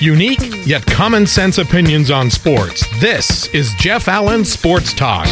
[0.00, 2.86] Unique yet common sense opinions on sports.
[3.00, 5.26] This is Jeff Allen Sports Talk.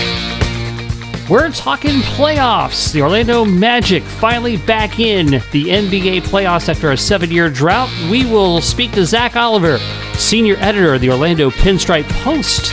[1.28, 2.90] We're talking playoffs.
[2.90, 7.90] The Orlando Magic finally back in the NBA playoffs after a seven year drought.
[8.10, 9.76] We will speak to Zach Oliver,
[10.14, 12.72] senior editor of the Orlando Pinstripe Post,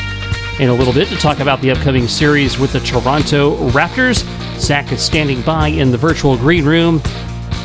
[0.61, 4.23] in a little bit to talk about the upcoming series with the Toronto Raptors.
[4.57, 7.01] Zach is standing by in the virtual green room,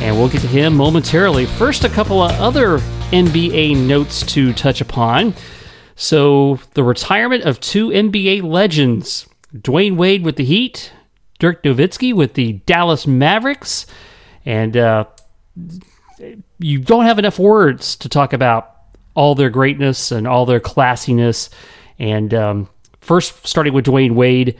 [0.01, 1.45] and we'll get to him momentarily.
[1.45, 5.33] First, a couple of other NBA notes to touch upon.
[5.95, 10.91] So, the retirement of two NBA legends Dwyane Wade with the Heat,
[11.39, 13.85] Dirk Nowitzki with the Dallas Mavericks,
[14.45, 15.05] and uh,
[16.59, 18.75] you don't have enough words to talk about
[19.15, 21.49] all their greatness and all their classiness.
[21.97, 24.57] And um, first, starting with Dwyane Wade,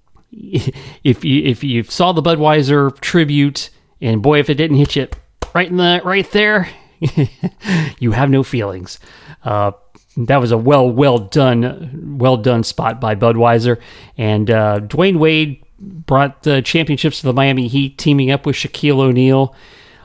[0.32, 5.08] if you if you saw the Budweiser tribute, and boy, if it didn't hit you
[5.54, 6.68] right in the right there,
[7.98, 8.98] you have no feelings.
[9.44, 9.72] Uh,
[10.16, 13.80] that was a well, well done, well done spot by Budweiser.
[14.16, 18.98] And uh, Dwyane Wade brought the championships to the Miami Heat, teaming up with Shaquille
[18.98, 19.54] O'Neal,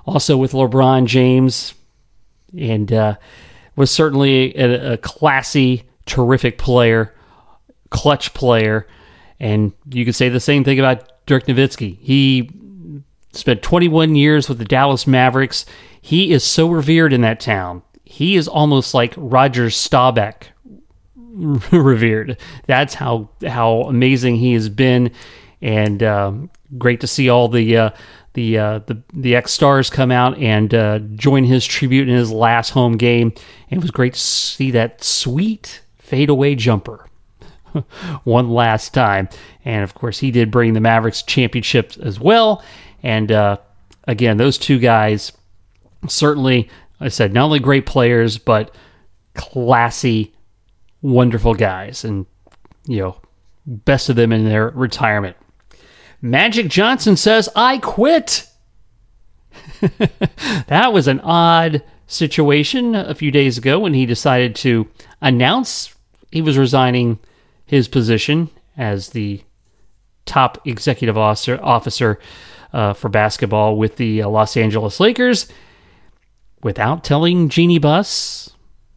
[0.06, 1.73] also with LeBron James,
[2.58, 3.16] and uh,
[3.76, 7.14] was certainly a, a classy, terrific player,
[7.89, 8.88] clutch player.
[9.39, 11.98] And you could say the same thing about Dirk Nowitzki.
[12.00, 12.52] He
[13.32, 15.66] spent 21 years with the Dallas Mavericks.
[16.06, 17.82] He is so revered in that town.
[18.04, 20.50] He is almost like Roger Staubach
[21.72, 22.38] revered.
[22.68, 25.14] That's how how amazing he has been,
[25.62, 26.34] and uh,
[26.78, 27.90] great to see all the uh,
[28.34, 32.34] the uh, the the ex stars come out and uh, join his tribute in his
[32.34, 33.32] last home game.
[33.72, 37.08] And it was great to see that sweet fadeaway jumper
[38.26, 39.30] one last time.
[39.64, 42.62] And of course, he did bring the Mavericks championship as well.
[43.02, 43.60] And uh,
[44.06, 45.32] again, those two guys
[46.08, 48.73] certainly, I said, not only great players, but
[49.34, 50.34] classy,
[51.02, 52.04] wonderful guys.
[52.04, 52.26] And,
[52.86, 53.22] you know,
[53.66, 55.38] best of them in their retirement.
[56.22, 58.48] Magic Johnson says, I quit.
[60.67, 64.88] that was an odd situation a few days ago when he decided to
[65.22, 65.94] announce
[66.32, 67.20] he was resigning
[67.66, 69.42] his position as the
[70.26, 72.20] top executive officer, officer
[72.72, 75.48] uh, for basketball with the uh, Los Angeles Lakers
[76.64, 78.50] without telling Jeanie Buss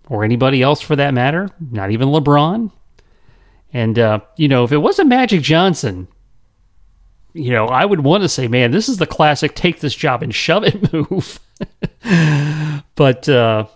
[0.08, 2.70] or anybody else for that matter, not even LeBron.
[3.72, 6.08] And, uh, you know, if it wasn't Magic Johnson,
[7.34, 10.22] you know, I would want to say, man, this is the classic take this job
[10.22, 11.38] and shove it move.
[12.94, 13.66] but, uh,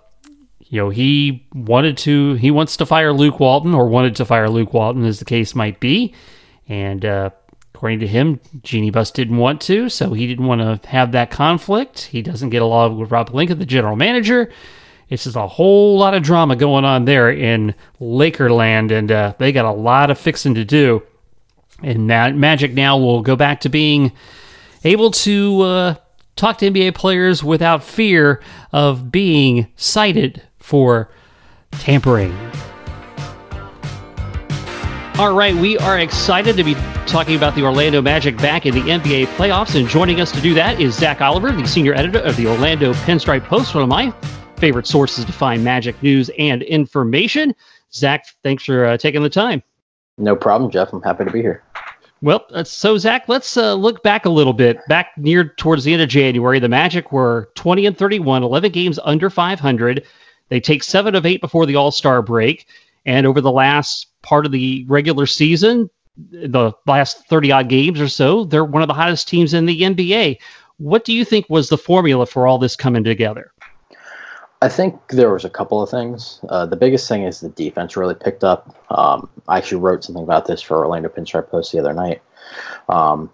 [0.60, 4.48] you know, he wanted to, he wants to fire Luke Walton or wanted to fire
[4.48, 6.14] Luke Walton, as the case might be.
[6.68, 7.30] And, uh,
[7.80, 11.30] According to him, Jeanie Buss didn't want to, so he didn't want to have that
[11.30, 12.02] conflict.
[12.02, 14.50] He doesn't get along with Rob Pelinka, the general manager.
[15.08, 19.50] It's just a whole lot of drama going on there in Lakerland, and uh, they
[19.50, 21.02] got a lot of fixing to do.
[21.82, 24.12] And that Magic now will go back to being
[24.84, 25.94] able to uh,
[26.36, 28.42] talk to NBA players without fear
[28.72, 31.10] of being cited for
[31.72, 32.36] tampering.
[35.20, 36.72] All right, we are excited to be
[37.06, 39.78] talking about the Orlando Magic back in the NBA playoffs.
[39.78, 42.94] And joining us to do that is Zach Oliver, the senior editor of the Orlando
[42.94, 44.14] Pinstripe Post, one of my
[44.56, 47.54] favorite sources to find Magic news and information.
[47.92, 49.62] Zach, thanks for uh, taking the time.
[50.16, 50.90] No problem, Jeff.
[50.90, 51.64] I'm happy to be here.
[52.22, 54.78] Well, uh, so Zach, let's uh, look back a little bit.
[54.88, 58.98] Back near towards the end of January, the Magic were 20 and 31, 11 games
[59.04, 60.02] under 500.
[60.48, 62.66] They take seven of eight before the All Star break.
[63.04, 68.08] And over the last part of the regular season, the last 30 odd games or
[68.08, 70.38] so, they're one of the hottest teams in the NBA.
[70.78, 73.52] What do you think was the formula for all this coming together?
[74.62, 76.40] I think there was a couple of things.
[76.48, 78.74] Uh, the biggest thing is the defense really picked up.
[78.90, 82.20] Um, I actually wrote something about this for Orlando Pinstripe Post the other night.
[82.88, 83.30] Um,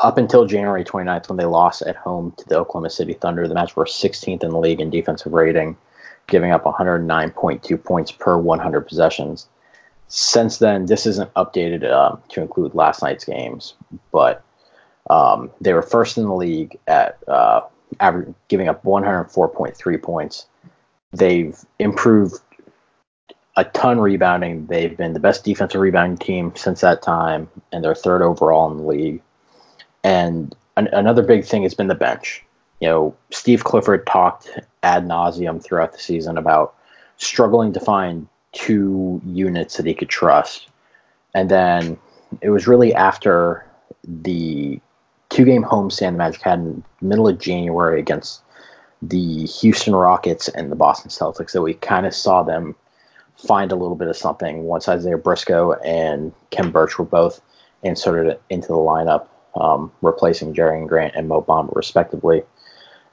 [0.00, 3.54] up until January 29th, when they lost at home to the Oklahoma City Thunder, the
[3.54, 5.76] Magic were 16th in the league in defensive rating,
[6.26, 9.46] giving up 109.2 points per 100 possessions
[10.10, 13.74] since then, this isn't updated uh, to include last night's games,
[14.10, 14.42] but
[15.08, 17.62] um, they were first in the league at uh,
[18.48, 20.46] giving up 104.3 points.
[21.12, 22.40] They've improved
[23.56, 24.66] a ton rebounding.
[24.66, 28.78] They've been the best defensive rebounding team since that time, and they're third overall in
[28.78, 29.22] the league.
[30.02, 32.44] And an- another big thing has been the bench.
[32.80, 36.74] You know, Steve Clifford talked ad nauseum throughout the season about
[37.16, 40.68] struggling to find two units that he could trust.
[41.34, 41.98] And then
[42.40, 43.66] it was really after
[44.04, 44.80] the
[45.28, 48.42] two game homestand the Magic had in the middle of January against
[49.02, 52.74] the Houston Rockets and the Boston Celtics that we kind of saw them
[53.36, 57.40] find a little bit of something once Isaiah Briscoe and Khem Birch were both
[57.82, 62.42] inserted into the lineup, um, replacing and Grant and Mo Bamba, respectively.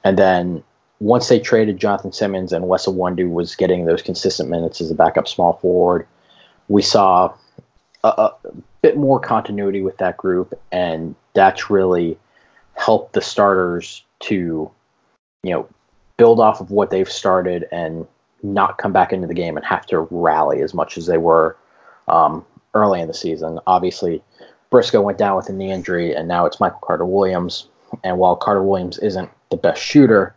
[0.04, 0.62] And then
[1.00, 4.94] once they traded Jonathan Simmons and Wes Iwundu was getting those consistent minutes as a
[4.94, 6.06] backup small forward,
[6.68, 7.32] we saw
[8.04, 8.34] a, a
[8.82, 12.18] bit more continuity with that group, and that's really
[12.74, 14.70] helped the starters to,
[15.42, 15.68] you know,
[16.16, 18.06] build off of what they've started and
[18.42, 21.56] not come back into the game and have to rally as much as they were
[22.08, 23.58] um, early in the season.
[23.66, 24.22] Obviously,
[24.70, 27.68] Briscoe went down with a knee injury, and now it's Michael Carter Williams.
[28.04, 30.34] And while Carter Williams isn't the best shooter,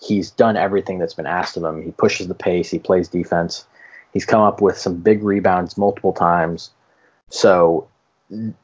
[0.00, 1.82] he's done everything that's been asked of him.
[1.82, 3.66] He pushes the pace, he plays defense.
[4.12, 6.70] He's come up with some big rebounds multiple times.
[7.28, 7.88] So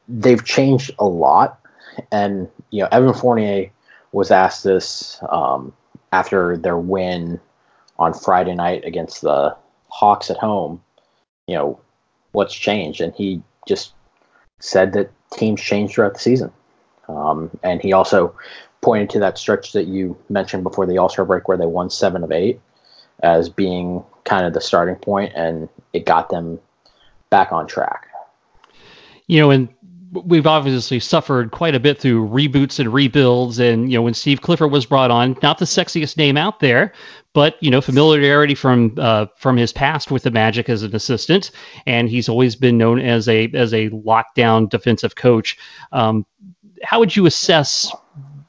[0.07, 1.59] they've changed a lot.
[2.11, 3.71] And, you know, Evan Fournier
[4.11, 5.73] was asked this um,
[6.11, 7.39] after their win
[7.97, 9.55] on Friday night against the
[9.89, 10.83] Hawks at home,
[11.47, 11.79] you know,
[12.33, 12.99] what's changed?
[12.99, 13.93] And he just
[14.59, 16.51] said that teams change throughout the season.
[17.07, 18.35] Um, and he also
[18.81, 21.89] pointed to that stretch that you mentioned before the All Star break where they won
[21.89, 22.59] seven of eight
[23.23, 26.59] as being kind of the starting point, and it got them
[27.29, 28.07] back on track.
[29.25, 29.69] You know, and
[30.11, 33.59] we've obviously suffered quite a bit through reboots and rebuilds.
[33.59, 36.93] And, you know, when Steve Clifford was brought on, not the sexiest name out there,
[37.33, 41.51] but, you know, familiarity from uh, from his past with the Magic as an assistant.
[41.85, 45.57] And he's always been known as a as a lockdown defensive coach.
[45.91, 46.25] Um,
[46.83, 47.91] how would you assess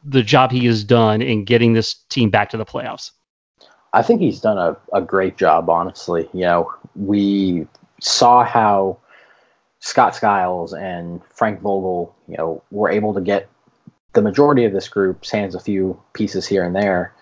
[0.08, 3.10] the job he has done in getting this team back to the playoffs?
[3.92, 6.28] I think he's done a, a great job, honestly.
[6.32, 7.66] You know, we
[8.00, 8.98] saw how
[9.80, 13.48] Scott Skiles and Frank Vogel, you know, were able to get
[14.12, 17.14] the majority of this group, sans a few pieces here and there,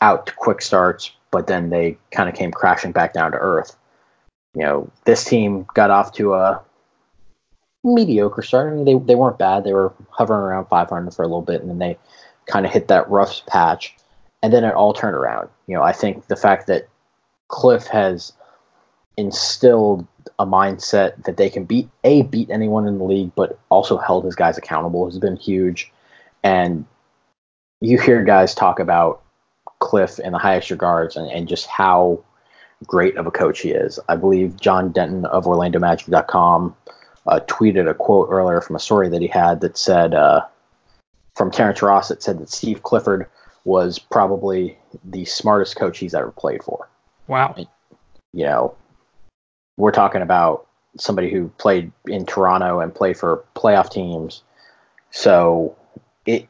[0.00, 3.76] out to quick starts, but then they kind of came crashing back down to earth.
[4.54, 6.62] You know, this team got off to a
[7.84, 8.72] mediocre start.
[8.72, 9.64] I mean, they, they weren't bad.
[9.64, 11.98] They were hovering around 500 for a little bit, and then they
[12.46, 13.94] kind of hit that rough patch,
[14.42, 15.48] and then it all turned around.
[15.66, 16.88] You know, I think the fact that
[17.48, 18.32] Cliff has
[19.16, 20.06] instilled
[20.38, 24.24] a mindset that they can beat a beat anyone in the league, but also held
[24.24, 25.92] his guys accountable has been huge.
[26.42, 26.84] And
[27.80, 29.22] you hear guys talk about
[29.78, 32.22] Cliff in the highest regards and, and just how
[32.86, 33.98] great of a coach he is.
[34.08, 36.74] I believe John Denton of OrlandoMagic.com
[37.26, 40.42] uh, tweeted a quote earlier from a story that he had that said uh,
[41.34, 43.26] from Terrence Ross that said that Steve Clifford
[43.64, 46.88] was probably the smartest coach he's ever played for.
[47.26, 47.54] Wow.
[48.32, 48.74] You know,
[49.76, 50.66] we're talking about
[50.98, 54.42] somebody who played in Toronto and played for playoff teams.
[55.10, 55.76] So
[56.26, 56.48] it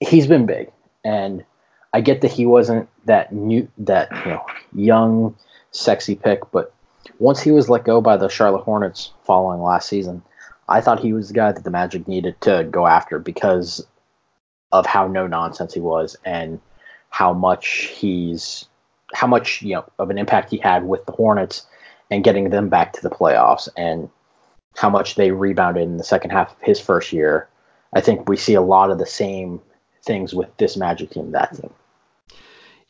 [0.00, 0.70] he's been big,
[1.04, 1.44] and
[1.92, 5.36] I get that he wasn't that new that you know young
[5.72, 6.72] sexy pick, but
[7.18, 10.22] once he was let go by the Charlotte Hornets following last season,
[10.68, 13.86] I thought he was the guy that the Magic needed to go after because
[14.72, 16.60] of how no nonsense he was and
[17.10, 18.66] how much he's
[19.12, 21.66] how much you know of an impact he had with the Hornets
[22.10, 24.08] and getting them back to the playoffs and
[24.76, 27.48] how much they rebounded in the second half of his first year.
[27.92, 29.60] I think we see a lot of the same
[30.04, 31.72] things with this Magic team, that team.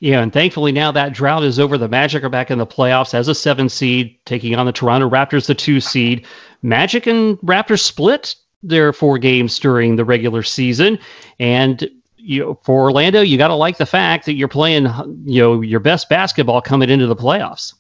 [0.01, 1.77] Yeah, and thankfully now that drought is over.
[1.77, 5.09] The Magic are back in the playoffs as a seven seed, taking on the Toronto
[5.09, 6.27] Raptors, the two seed.
[6.63, 10.99] Magic and Raptors split their four games during the regular season,
[11.39, 11.89] and
[12.23, 14.85] you know, for Orlando, you got to like the fact that you're playing,
[15.25, 17.75] you know, your best basketball coming into the playoffs.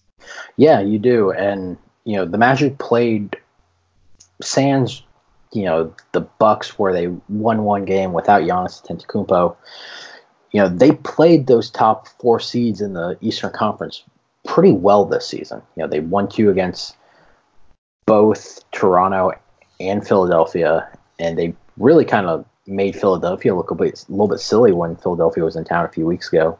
[0.56, 1.30] Yeah, you do.
[1.32, 3.36] And, you know, the Magic played
[4.42, 5.02] Sans,
[5.52, 9.56] you know, the Bucks where they won one game without Giannis Antetokounmpo.
[10.52, 14.02] You know, they played those top four seeds in the Eastern Conference
[14.44, 15.62] pretty well this season.
[15.76, 16.96] You know, they won two against
[18.06, 19.32] both Toronto
[19.78, 20.88] and Philadelphia,
[21.18, 24.96] and they really kind of made Philadelphia look a, bit, a little bit silly when
[24.96, 26.58] Philadelphia was in town a few weeks ago.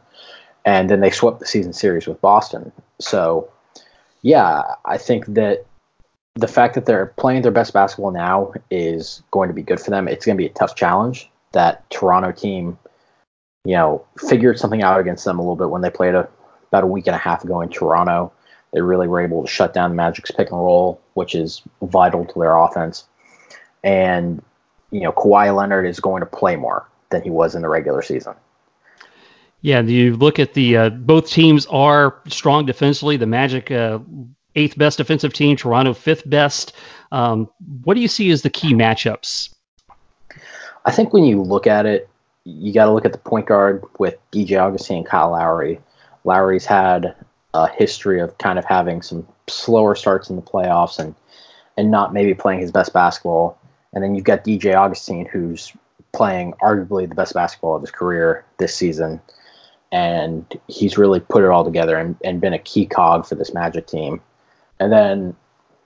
[0.65, 2.71] And then they swept the season series with Boston.
[2.99, 3.49] So,
[4.21, 5.65] yeah, I think that
[6.35, 9.89] the fact that they're playing their best basketball now is going to be good for
[9.89, 10.07] them.
[10.07, 11.29] It's going to be a tough challenge.
[11.53, 12.77] That Toronto team,
[13.63, 16.27] you know, figured something out against them a little bit when they played a,
[16.69, 18.31] about a week and a half ago in Toronto.
[18.73, 22.25] They really were able to shut down the Magic's pick and roll, which is vital
[22.25, 23.05] to their offense.
[23.83, 24.41] And,
[24.91, 28.01] you know, Kawhi Leonard is going to play more than he was in the regular
[28.01, 28.33] season.
[29.61, 33.17] Yeah, you look at the uh, both teams are strong defensively.
[33.17, 33.99] The Magic uh,
[34.55, 36.73] eighth best defensive team, Toronto fifth best.
[37.11, 37.49] Um,
[37.83, 39.53] what do you see as the key matchups?
[40.83, 42.09] I think when you look at it,
[42.43, 45.79] you got to look at the point guard with DJ Augustin and Kyle Lowry.
[46.23, 47.15] Lowry's had
[47.53, 51.15] a history of kind of having some slower starts in the playoffs and
[51.77, 53.57] and not maybe playing his best basketball.
[53.93, 55.71] And then you've got DJ Augustin, who's
[56.11, 59.21] playing arguably the best basketball of his career this season.
[59.91, 63.53] And he's really put it all together and, and been a key cog for this
[63.53, 64.21] Magic team.
[64.79, 65.35] And then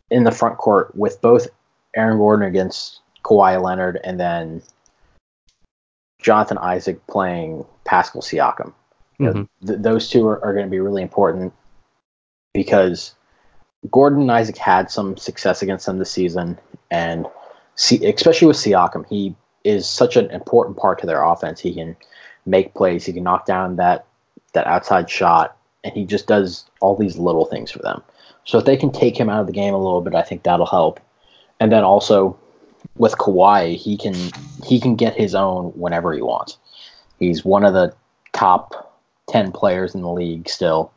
[0.10, 1.48] in the front court with both
[1.96, 4.62] Aaron Gordon against Kawhi Leonard and then
[6.22, 8.74] Jonathan Isaac playing Pascal Siakam.
[9.20, 9.68] You know, mm-hmm.
[9.68, 11.54] th- those two are, are going to be really important
[12.54, 13.16] because
[13.92, 16.58] Gordon and Isaac had some success against them this season,
[16.92, 17.28] and
[17.76, 21.60] see, especially with Siakam, he is such an important part to their offense.
[21.60, 21.96] He can
[22.46, 24.06] make plays, he can knock down that
[24.54, 28.02] that outside shot, and he just does all these little things for them.
[28.46, 30.44] So if they can take him out of the game a little bit, I think
[30.44, 31.00] that'll help.
[31.60, 32.38] And then also
[32.96, 34.15] with Kawhi, he can
[34.65, 36.58] he can get his own whenever he wants.
[37.20, 37.94] He's one of the
[38.34, 40.92] top ten players in the league still,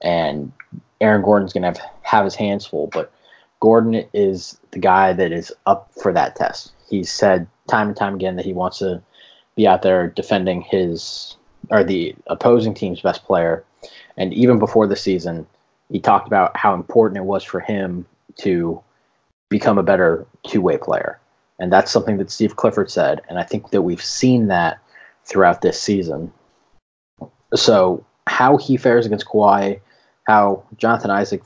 [0.00, 0.52] and
[1.00, 2.88] Aaron Gordon's gonna have have his hands full.
[2.88, 3.12] But
[3.60, 6.72] Gordon is the guy that is up for that test.
[6.88, 9.02] He's said time and time again that he wants to
[9.56, 11.36] be out there defending his
[11.70, 13.64] or the opposing team's best player.
[14.16, 15.46] And even before the season,
[15.90, 18.82] he talked about how important it was for him to
[19.48, 21.18] become a better two-way player.
[21.58, 24.78] And that's something that Steve Clifford said, and I think that we've seen that
[25.24, 26.32] throughout this season.
[27.54, 29.80] So how he fares against Kawhi,
[30.24, 31.42] how Jonathan Isaac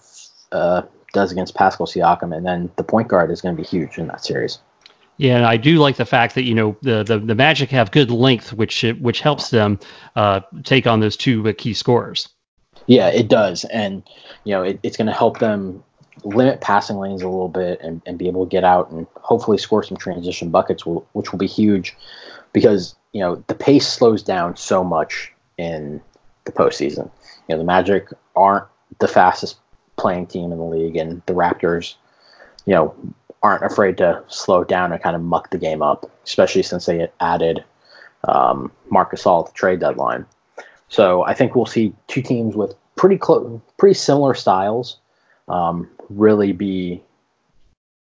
[0.51, 3.99] uh, does against Pascal Siakam, and then the point guard is going to be huge
[3.99, 4.59] in that series.
[5.17, 7.91] Yeah, and I do like the fact that you know the the, the Magic have
[7.91, 9.79] good length, which which helps them
[10.17, 12.29] uh, take on those two key scorers.
[12.87, 14.03] Yeah, it does, and
[14.45, 15.85] you know it, it's going to help them
[16.25, 19.59] limit passing lanes a little bit and, and be able to get out and hopefully
[19.59, 21.97] score some transition buckets, will, which will be huge
[22.53, 26.01] because you know the pace slows down so much in
[26.45, 27.11] the postseason.
[27.49, 28.67] You know the Magic aren't
[28.99, 29.57] the fastest
[29.97, 31.95] playing team in the league, and the Raptors,
[32.67, 32.95] you know,
[33.43, 37.09] aren't afraid to slow down and kind of muck the game up, especially since they
[37.21, 37.65] added
[38.25, 40.27] um, Marc Gasol at the trade deadline.
[40.89, 44.99] So I think we'll see two teams with pretty close, pretty similar styles,
[45.49, 47.03] um, really be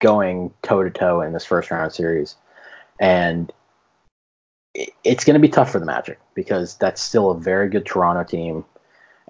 [0.01, 2.35] going toe to toe in this first round series,
[2.99, 3.51] and
[5.03, 8.23] it's going to be tough for the Magic because that's still a very good Toronto
[8.23, 8.65] team,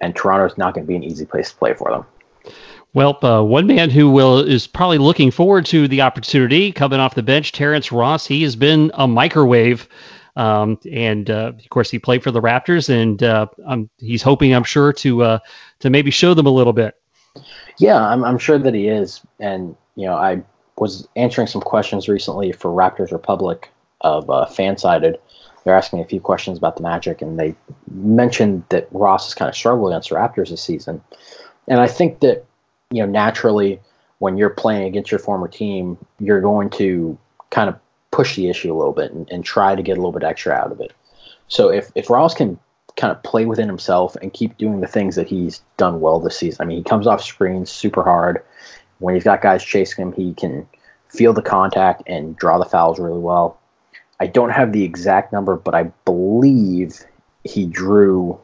[0.00, 2.06] and Toronto's not going to be an easy place to play for them.
[2.92, 7.14] Well, uh, one man who will is probably looking forward to the opportunity coming off
[7.14, 8.26] the bench, Terrence Ross.
[8.26, 9.88] He has been a microwave
[10.36, 13.46] um, and uh, of course, he played for the Raptors, and uh,
[13.98, 15.38] he's hoping, I'm sure, to uh,
[15.80, 16.94] to maybe show them a little bit.
[17.78, 19.20] Yeah, I'm, I'm sure that he is.
[19.40, 20.42] And you know, I
[20.76, 25.18] was answering some questions recently for Raptors Republic of uh, Fansided.
[25.64, 27.54] They're asking a few questions about the Magic, and they
[27.90, 31.02] mentioned that Ross has kind of struggled against the Raptors this season.
[31.68, 32.44] And I think that
[32.90, 33.80] you know, naturally,
[34.18, 37.18] when you're playing against your former team, you're going to
[37.50, 37.78] kind of
[38.10, 40.52] push the issue a little bit and, and try to get a little bit extra
[40.52, 40.92] out of it.
[41.48, 42.58] So if, if Ross can
[42.96, 46.38] kind of play within himself and keep doing the things that he's done well this
[46.38, 48.42] season, I mean, he comes off screens super hard.
[48.98, 50.66] When he's got guys chasing him, he can
[51.08, 53.58] feel the contact and draw the fouls really well.
[54.20, 57.04] I don't have the exact number, but I believe
[57.42, 58.38] he drew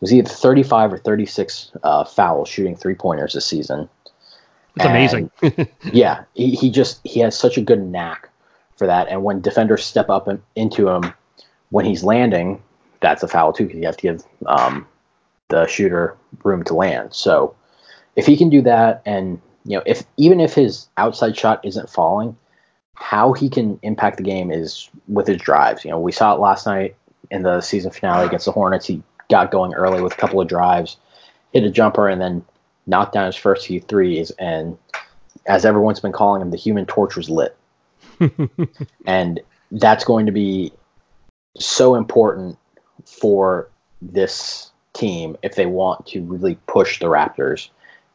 [0.00, 3.88] was either 35 or 36 uh, fouls shooting three pointers this season.
[4.76, 5.30] It's amazing.
[5.92, 8.28] yeah, he, he just he has such a good knack
[8.76, 9.08] for that.
[9.08, 11.14] And when defenders step up and, into him
[11.70, 12.62] when he's landing,
[13.00, 14.86] that's a foul too because you have to give um,
[15.48, 17.14] the shooter room to land.
[17.14, 17.54] So
[18.16, 21.90] if he can do that, and you know, if even if his outside shot isn't
[21.90, 22.36] falling,
[22.94, 25.84] how he can impact the game is with his drives.
[25.84, 26.96] You know, we saw it last night
[27.30, 28.86] in the season finale against the Hornets.
[28.86, 30.96] He got going early with a couple of drives,
[31.52, 32.44] hit a jumper, and then
[32.86, 34.30] knocked down his first few threes.
[34.38, 34.78] And
[35.46, 37.56] as everyone's been calling him, the human torch was lit.
[39.06, 39.40] and
[39.72, 40.72] that's going to be
[41.58, 42.58] so important
[43.04, 43.68] for
[44.00, 47.68] this team if they want to really push the Raptors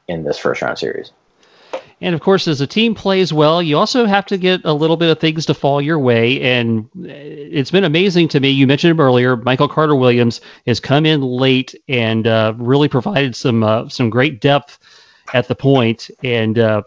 [0.07, 1.11] in this first round series.
[2.01, 4.97] And of course, as a team plays well, you also have to get a little
[4.97, 6.41] bit of things to fall your way.
[6.41, 8.50] And it's been amazing to me.
[8.50, 9.38] You mentioned him earlier.
[9.38, 14.41] Michael Carter Williams has come in late and uh, really provided some uh, some great
[14.41, 14.79] depth
[15.33, 16.09] at the point.
[16.23, 16.81] and uh,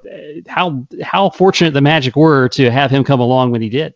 [0.48, 3.94] how how fortunate the Magic were to have him come along when he did.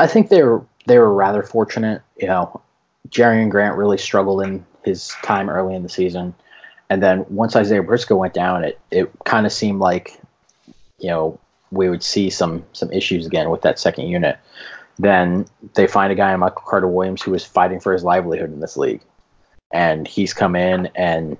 [0.00, 2.02] I think they were they were rather fortunate.
[2.16, 2.60] You know,
[3.08, 6.34] Jerian Grant really struggled in his time early in the season,
[6.88, 10.20] and then once Isaiah Briscoe went down, it it kind of seemed like
[10.98, 11.38] you know
[11.70, 14.38] we would see some some issues again with that second unit.
[14.98, 18.52] then they find a guy in Michael Carter Williams who is fighting for his livelihood
[18.52, 19.02] in this league,
[19.72, 21.36] and he's come in and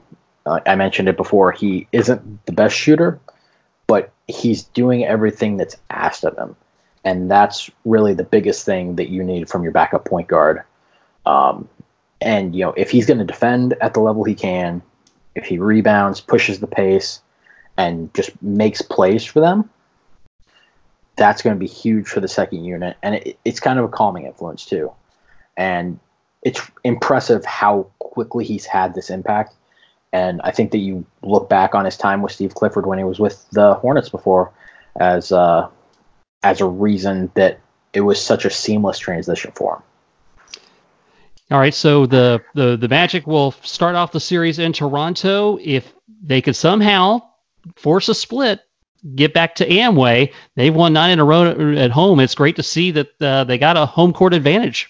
[0.47, 1.53] uh, I mentioned it before.
[1.53, 3.21] He isn't the best shooter,
[3.87, 6.57] but he's doing everything that's asked of him,
[7.05, 10.63] and that's really the biggest thing that you need from your backup point guard.
[11.27, 11.69] Um,
[12.21, 14.83] and you know, if he's going to defend at the level he can,
[15.35, 17.21] if he rebounds, pushes the pace,
[17.77, 19.71] and just makes plays for them,
[21.17, 23.89] that's going to be huge for the second unit, and it, it's kind of a
[23.89, 24.93] calming influence too.
[25.57, 25.99] And
[26.43, 29.55] it's impressive how quickly he's had this impact.
[30.13, 33.05] And I think that you look back on his time with Steve Clifford when he
[33.05, 34.53] was with the Hornets before
[34.99, 35.69] as uh,
[36.43, 37.61] as a reason that
[37.93, 39.83] it was such a seamless transition for him.
[41.51, 45.59] All right, so the, the the Magic will start off the series in Toronto.
[45.61, 45.93] If
[46.23, 47.23] they could somehow
[47.75, 48.61] force a split,
[49.17, 52.21] get back to Amway, they've won nine in a row at home.
[52.21, 54.89] It's great to see that uh, they got a home court advantage.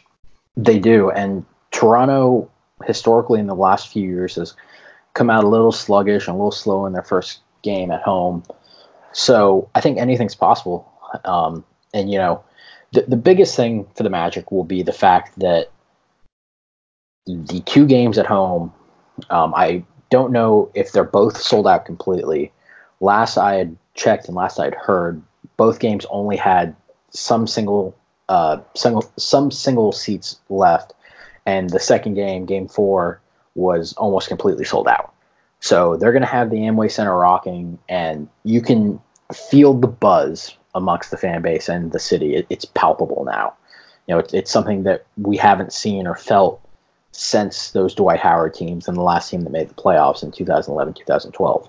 [0.56, 2.50] They do, and Toronto
[2.84, 4.54] historically in the last few years has
[5.14, 8.42] come out a little sluggish and a little slow in their first game at home.
[9.12, 10.90] So I think anything's possible.
[11.24, 11.64] Um,
[11.94, 12.44] and you know,
[12.92, 15.70] the the biggest thing for the Magic will be the fact that
[17.36, 18.72] the two games at home,
[19.28, 22.52] um, I don't know if they're both sold out completely.
[23.00, 25.22] Last I had checked and last I had heard,
[25.56, 26.74] both games only had
[27.10, 27.96] some single,
[28.28, 30.94] uh, single, some single seats left,
[31.46, 33.20] and the second game, Game Four,
[33.54, 35.12] was almost completely sold out.
[35.60, 39.00] So they're going to have the Amway Center rocking, and you can
[39.32, 42.34] feel the buzz amongst the fan base and the city.
[42.36, 43.54] It, it's palpable now.
[44.06, 46.60] You know, it's, it's something that we haven't seen or felt
[47.12, 50.94] since those Dwight Howard teams and the last team that made the playoffs in 2011,
[50.94, 51.68] 2012.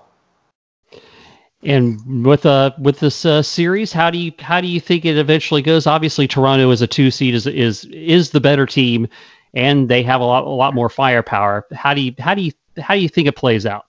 [1.64, 5.16] And with uh with this uh, series, how do you how do you think it
[5.16, 5.86] eventually goes?
[5.86, 9.06] Obviously, Toronto as a two seed is is is the better team,
[9.54, 11.64] and they have a lot a lot more firepower.
[11.72, 13.86] How do you how do you how do you think it plays out?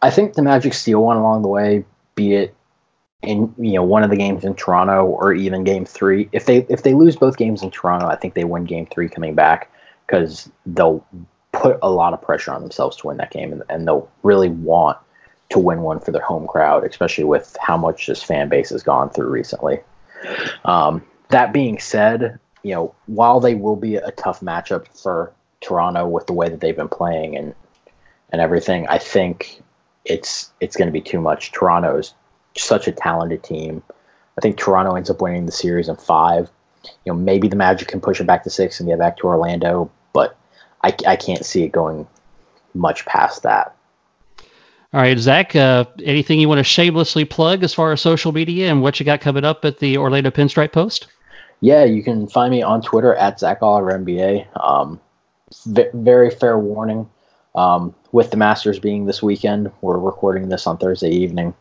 [0.00, 2.54] I think the Magic steal one along the way, be it
[3.22, 6.30] in you know one of the games in Toronto or even Game Three.
[6.32, 9.10] If they if they lose both games in Toronto, I think they win Game Three
[9.10, 9.70] coming back
[10.12, 11.04] because they'll
[11.52, 14.50] put a lot of pressure on themselves to win that game, and, and they'll really
[14.50, 14.98] want
[15.48, 18.82] to win one for their home crowd, especially with how much this fan base has
[18.82, 19.80] gone through recently.
[20.66, 26.06] Um, that being said, you know, while they will be a tough matchup for Toronto
[26.06, 27.54] with the way that they've been playing and
[28.30, 29.62] and everything, I think
[30.04, 31.52] it's it's going to be too much.
[31.52, 32.12] Toronto is
[32.56, 33.82] such a talented team.
[34.36, 36.50] I think Toronto ends up winning the series in five.
[37.04, 39.26] You know, maybe the Magic can push it back to six and get back to
[39.26, 40.36] Orlando, but
[40.82, 42.06] I, I can't see it going
[42.74, 43.76] much past that.
[44.94, 48.70] All right, Zach, uh, anything you want to shamelessly plug as far as social media
[48.70, 51.06] and what you got coming up at the Orlando Pinstripe Post?
[51.60, 54.46] Yeah, you can find me on Twitter at Zach Oliver NBA.
[54.62, 55.00] Um,
[55.64, 57.08] v- very fair warning.
[57.54, 61.54] Um, with the Masters being this weekend, we're recording this on Thursday evening.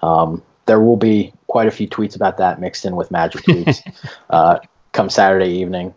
[0.00, 3.80] Um, there will be quite a few tweets about that mixed in with Magic tweets
[4.30, 4.58] uh,
[4.92, 5.94] come Saturday evening.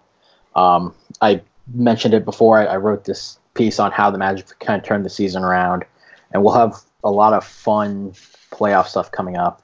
[0.55, 1.41] Um, I
[1.73, 2.59] mentioned it before.
[2.59, 5.85] I, I, wrote this piece on how the Magic kind of turned the season around,
[6.31, 8.13] and we'll have a lot of fun
[8.51, 9.61] playoff stuff coming up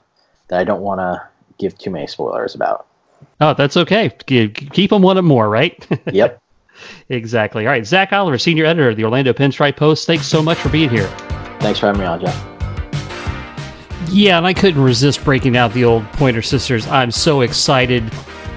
[0.48, 1.22] that I don't want to
[1.58, 2.88] give too many spoilers about.
[3.40, 4.10] Oh, that's okay.
[4.26, 5.88] Keep them one and more, right?
[6.12, 6.42] yep.
[7.10, 7.66] exactly.
[7.66, 7.86] All right.
[7.86, 10.08] Zach Oliver, senior editor of the Orlando Pinstripe Post.
[10.08, 11.08] Thanks so much for being here.
[11.60, 12.48] Thanks for having me on, Jeff.
[14.10, 16.86] Yeah, and I couldn't resist breaking out the old Pointer Sisters.
[16.88, 18.12] I'm so excited.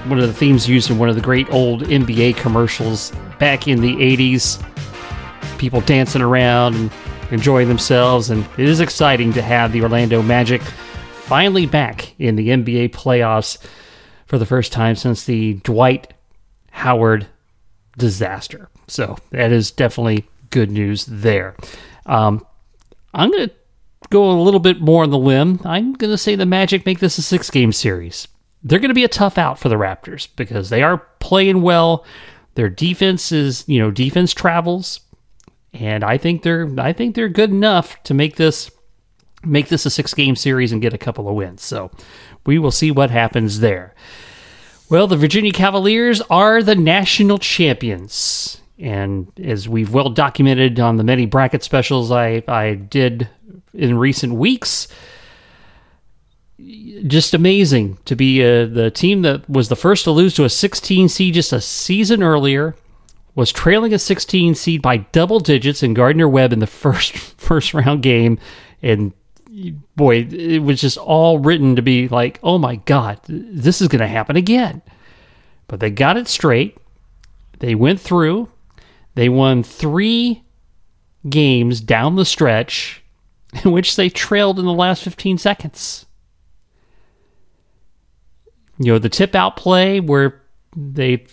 [0.07, 3.81] One of the themes used in one of the great old NBA commercials back in
[3.81, 4.61] the 80s.
[5.57, 6.91] People dancing around and
[7.31, 12.49] enjoying themselves, and it is exciting to have the Orlando Magic finally back in the
[12.49, 13.57] NBA playoffs
[14.27, 16.13] for the first time since the Dwight
[16.71, 17.25] Howard
[17.97, 18.69] disaster.
[18.87, 21.55] So that is definitely good news there.
[22.05, 22.45] Um,
[23.13, 23.55] I'm going to
[24.09, 25.59] go a little bit more on the limb.
[25.65, 28.27] I'm going to say the Magic make this a six game series.
[28.65, 32.03] They're going to be a tough out for the Raptors because they are playing well.
[32.55, 34.99] Their defense is, you know, defense travels,
[35.71, 38.71] and I think they're I think they're good enough to make this
[39.43, 41.63] make this a six game series and get a couple of wins.
[41.63, 41.91] So
[42.45, 43.93] we will see what happens there.
[44.89, 48.61] Well, the Virginia Cavaliers are the national champions.
[48.77, 53.29] And as we've well documented on the many bracket specials I, I did
[53.73, 54.87] in recent weeks,
[56.57, 60.49] just amazing to be uh, the team that was the first to lose to a
[60.49, 62.75] 16 seed just a season earlier,
[63.35, 67.73] was trailing a 16 seed by double digits in Gardner Webb in the first first
[67.73, 68.39] round game,
[68.81, 69.13] and
[69.95, 74.01] boy, it was just all written to be like, oh my God, this is going
[74.01, 74.81] to happen again.
[75.67, 76.77] But they got it straight.
[77.59, 78.49] They went through.
[79.15, 80.43] They won three
[81.27, 83.03] games down the stretch
[83.63, 86.05] in which they trailed in the last 15 seconds.
[88.77, 90.41] You know, the tip out play where
[90.75, 91.25] they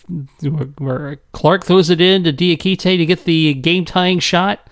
[0.77, 4.67] where Clark throws it in to Diakite to get the game tying shot.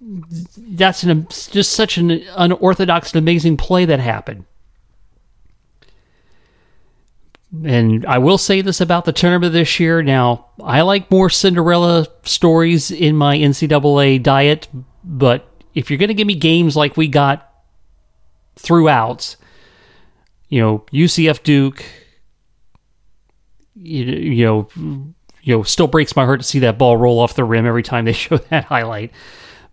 [0.00, 4.44] That's an, just such an unorthodox and amazing play that happened.
[7.64, 10.02] And I will say this about the tournament this year.
[10.02, 14.68] Now, I like more Cinderella stories in my NCAA diet,
[15.02, 17.50] but if you're going to give me games like we got
[18.56, 19.36] throughout,
[20.48, 21.84] you know, UCF Duke,
[23.74, 27.34] you, you know, you know, still breaks my heart to see that ball roll off
[27.34, 29.12] the rim every time they show that highlight.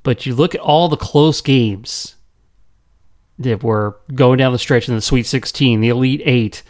[0.03, 2.15] But you look at all the close games
[3.39, 6.63] that were going down the stretch in the Sweet 16, the Elite Eight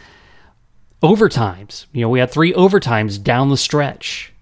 [1.02, 1.86] overtimes.
[1.92, 4.32] You know, we had three overtimes down the stretch.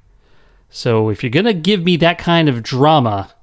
[0.71, 3.35] So if you're going to give me that kind of drama,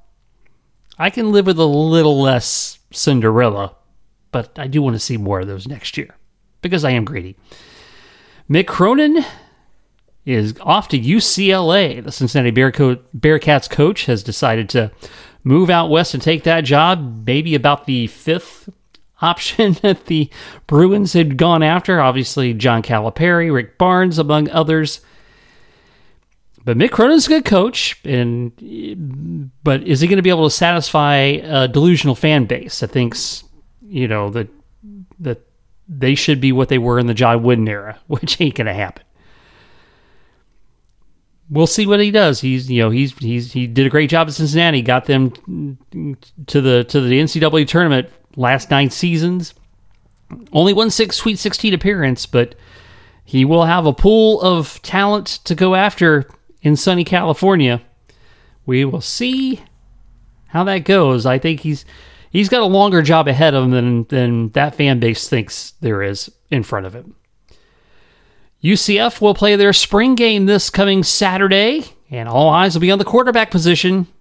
[0.98, 3.76] I can live with a little less Cinderella,
[4.32, 6.16] but I do want to see more of those next year
[6.62, 7.36] because I am greedy.
[8.50, 9.24] Mick Cronin
[10.26, 12.04] is off to UCLA.
[12.04, 14.92] The Cincinnati Bearcats coach has decided to
[15.44, 18.70] move out west and take that job, maybe about the fifth
[19.22, 20.30] option that the
[20.68, 22.00] Bruins had gone after.
[22.00, 25.02] Obviously, John Calipari, Rick Barnes, among others.
[26.64, 30.56] But Mick Cronin's a good coach, and but is he going to be able to
[30.56, 33.44] satisfy a delusional fan base that thinks,
[33.92, 34.48] you know, that
[35.20, 35.46] that
[35.88, 39.04] they should be what they were in the John Wooden era, which ain't to happen.
[41.50, 42.40] We'll see what he does.
[42.40, 45.78] He's you know he's he's he did a great job at Cincinnati, got them
[46.48, 49.54] to the to the NCAA tournament last nine seasons.
[50.54, 52.56] Only one six Sweet 16 appearance, but
[53.26, 56.26] he will have a pool of talent to go after
[56.62, 57.82] in sunny California.
[58.66, 59.62] We will see
[60.48, 61.26] how that goes.
[61.26, 61.84] I think he's
[62.32, 66.02] he's got a longer job ahead of him than than that fan base thinks there
[66.02, 67.16] is in front of him.
[68.64, 73.00] UCF will play their spring game this coming Saturday, and all eyes will be on
[73.00, 74.08] the quarterback position.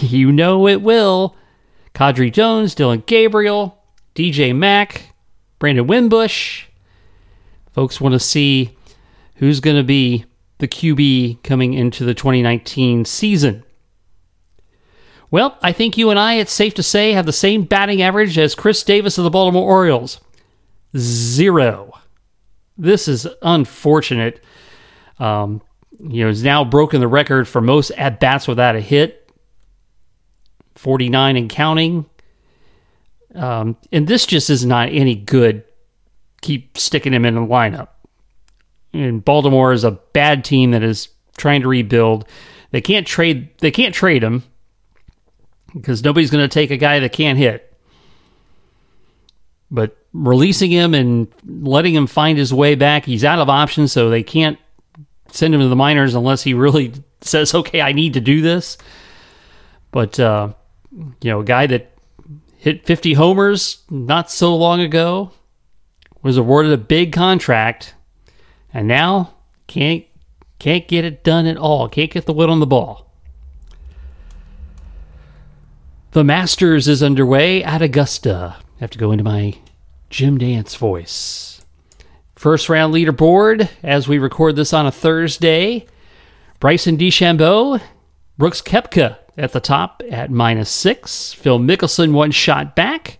[0.00, 1.34] You know it will.
[1.94, 3.82] Quadry Jones, Dillon Gabriel,
[4.14, 5.14] DJ Mack,
[5.58, 6.64] Brandon Wimbush.
[7.72, 8.76] Folks want to see
[9.36, 10.26] who's going to be
[10.58, 13.64] the QB coming into the 2019 season.
[15.30, 18.36] Well, I think you and I, it's safe to say, have the same batting average
[18.36, 20.20] as Chris Davis of the Baltimore Orioles.
[20.96, 21.92] Zero.
[22.76, 24.42] This is unfortunate.
[25.18, 25.62] Um,
[26.00, 29.30] you know, he's now broken the record for most at bats without a hit
[30.74, 32.06] 49 and counting.
[33.34, 35.62] Um, and this just is not any good.
[36.40, 37.88] Keep sticking him in the lineup.
[38.92, 42.26] And Baltimore is a bad team that is trying to rebuild.
[42.72, 43.50] They can't trade.
[43.58, 44.42] They can't trade him
[45.74, 47.66] because nobody's going to take a guy that can't hit.
[49.70, 54.10] But releasing him and letting him find his way back, he's out of options, so
[54.10, 54.58] they can't
[55.30, 58.78] send him to the minors unless he really says, "Okay, I need to do this."
[59.92, 60.52] But uh,
[60.92, 61.92] you know, a guy that
[62.56, 65.32] hit 50 homers not so long ago,
[66.22, 67.94] was awarded a big contract,
[68.72, 69.34] and now
[69.66, 70.04] can't
[70.58, 71.88] can't get it done at all.
[71.88, 73.09] Can't get the wood on the ball.
[76.12, 78.56] The Masters is underway at Augusta.
[78.58, 79.56] I have to go into my
[80.08, 81.64] Jim Nantz voice.
[82.34, 85.86] First round leaderboard as we record this on a Thursday.
[86.58, 87.80] Bryson DeChambeau,
[88.36, 91.32] Brooks Koepka at the top at minus six.
[91.32, 93.18] Phil Mickelson one shot back.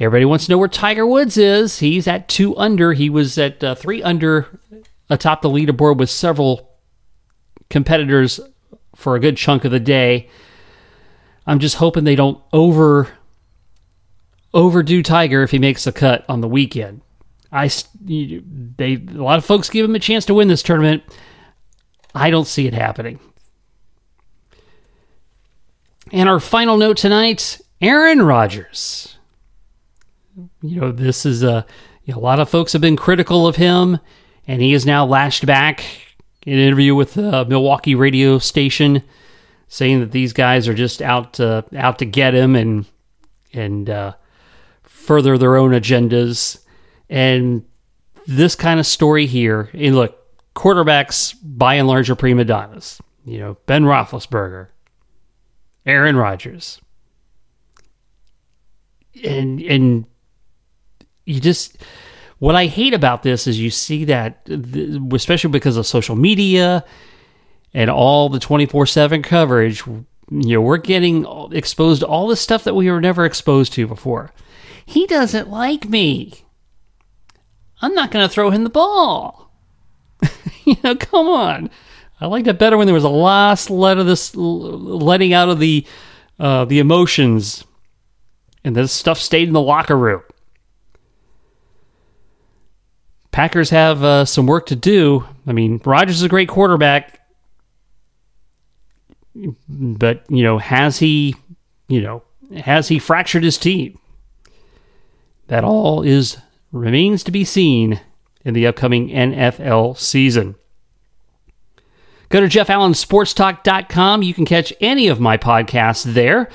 [0.00, 1.78] Everybody wants to know where Tiger Woods is.
[1.78, 2.94] He's at two under.
[2.94, 4.58] He was at uh, three under
[5.08, 6.68] atop the leaderboard with several
[7.68, 8.40] competitors
[8.96, 10.28] for a good chunk of the day.
[11.46, 13.08] I'm just hoping they don't over
[14.52, 17.02] overdo Tiger if he makes a cut on the weekend.
[17.52, 21.02] I they a lot of folks give him a chance to win this tournament.
[22.14, 23.18] I don't see it happening.
[26.12, 29.16] And our final note tonight Aaron Rodgers.
[30.62, 31.66] You know, this is a,
[32.04, 33.98] you know, a lot of folks have been critical of him,
[34.46, 35.84] and he has now lashed back
[36.46, 39.02] in an interview with a Milwaukee radio station,
[39.72, 42.84] saying that these guys are just out to out to get him and
[43.54, 44.14] and uh,
[44.82, 46.62] further their own agendas.
[47.08, 47.64] And
[48.26, 50.18] this kind of story here, and look,
[50.54, 53.00] quarterbacks by and large are prima donnas.
[53.24, 54.68] You know, Ben Roethlisberger,
[55.86, 56.80] Aaron Rodgers.
[59.24, 60.04] And and
[61.26, 61.78] you just
[62.40, 64.48] What I hate about this is you see that,
[65.12, 66.84] especially because of social media
[67.72, 72.64] and all the 24 7 coverage, you know, we're getting exposed to all the stuff
[72.64, 74.32] that we were never exposed to before.
[74.84, 76.44] He doesn't like me.
[77.82, 79.50] I'm not going to throw him the ball.
[80.64, 81.70] you know, come on.
[82.20, 85.58] I liked it better when there was a last let of this letting out of
[85.58, 85.86] the
[86.38, 87.64] uh, the emotions,
[88.64, 90.22] and this stuff stayed in the locker room.
[93.30, 95.26] Packers have uh, some work to do.
[95.46, 97.19] I mean, Rodgers is a great quarterback,
[99.68, 101.36] but you know, has he,
[101.88, 102.22] you know,
[102.58, 103.98] has he fractured his team?
[105.48, 106.38] That all is
[106.72, 108.00] remains to be seen
[108.44, 110.54] in the upcoming NFL season.
[112.28, 114.22] Go to JeffAllenSportsTalk.com.
[114.22, 116.48] You can catch any of my podcasts there.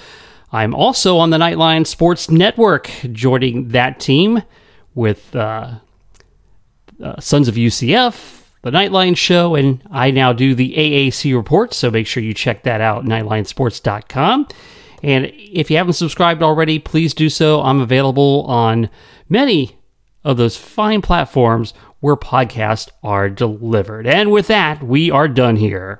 [0.52, 4.42] I'm also on the Nightline Sports Network, joining that team
[4.94, 5.80] with uh,
[7.04, 11.72] uh, Sons of UCF, the Nightline Show, and I now do the AAC report.
[11.72, 14.48] So make sure you check that out, NightlineSports.com.
[15.04, 17.62] And if you haven't subscribed already, please do so.
[17.62, 18.90] I'm available on
[19.30, 19.78] many
[20.24, 24.08] of those fine platforms where podcasts are delivered.
[24.08, 26.00] And with that, we are done here.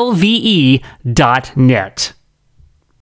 [0.00, 0.80] lve.net.